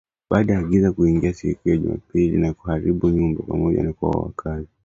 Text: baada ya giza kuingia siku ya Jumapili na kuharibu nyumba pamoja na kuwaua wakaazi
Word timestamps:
baada 0.29 0.53
ya 0.53 0.63
giza 0.63 0.91
kuingia 0.91 1.33
siku 1.33 1.69
ya 1.69 1.77
Jumapili 1.77 2.37
na 2.37 2.53
kuharibu 2.53 3.09
nyumba 3.09 3.43
pamoja 3.47 3.83
na 3.83 3.93
kuwaua 3.93 4.23
wakaazi 4.23 4.67